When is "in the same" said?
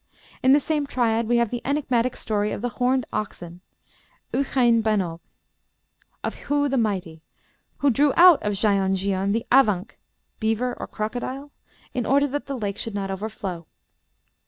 0.41-0.87